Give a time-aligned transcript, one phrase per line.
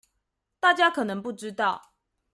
[0.59, 1.91] 大家可能不知道